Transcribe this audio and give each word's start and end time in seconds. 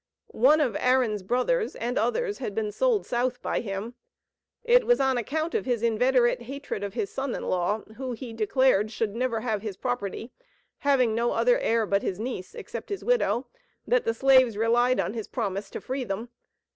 One 0.33 0.59
of 0.61 0.75
Aaron's 0.79 1.21
brothers, 1.21 1.75
and 1.75 1.95
others, 1.95 2.39
had 2.39 2.55
been 2.55 2.71
sold 2.71 3.05
South 3.05 3.39
by 3.43 3.59
him. 3.59 3.93
It 4.63 4.83
was 4.87 4.99
on 4.99 5.15
account 5.15 5.53
of 5.53 5.67
his 5.67 5.83
inveterate 5.83 6.41
hatred 6.41 6.83
of 6.83 6.95
his 6.95 7.11
son 7.11 7.35
in 7.35 7.43
law, 7.43 7.81
who, 7.97 8.13
he 8.13 8.33
declared, 8.33 8.89
should 8.89 9.15
never 9.15 9.41
have 9.41 9.61
his 9.61 9.77
property 9.77 10.31
(having 10.79 11.13
no 11.13 11.33
other 11.33 11.59
heir 11.59 11.85
but 11.85 12.01
his 12.01 12.19
niece, 12.19 12.55
except 12.55 12.89
his 12.89 13.03
widow), 13.05 13.45
that 13.85 14.03
the 14.03 14.15
slaves 14.15 14.57
relied 14.57 14.99
on 14.99 15.13
his 15.13 15.27
promise 15.27 15.69
to 15.69 15.79
free 15.79 16.03
them. 16.03 16.29